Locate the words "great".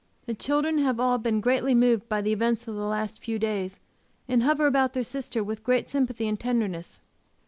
5.63-5.89